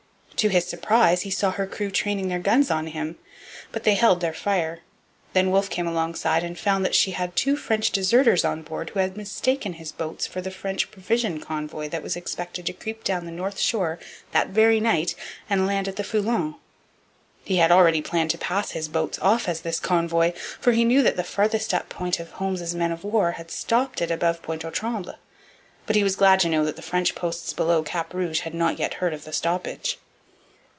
[0.37, 3.19] To his surprise he saw her crew training their guns on him.
[3.71, 4.79] But they held their fire.
[5.33, 8.99] Then Wolfe came alongside and found that she had two French deserters on board who
[9.01, 13.25] had mistaken his boats for the French provision convoy that was expected to creep down
[13.27, 13.99] the north shore
[14.31, 15.13] that very night
[15.47, 16.55] and land at the Foulon.
[17.45, 21.03] He had already planned to pass his boats off as this convoy; for he knew
[21.03, 24.71] that the farthest up of Holmes's men of war had stopped it above Pointe aux
[24.71, 25.17] Trembles.
[25.85, 28.79] But he was glad to know that the French posts below Cap Rouge had not
[28.79, 29.99] yet heard of the stoppage.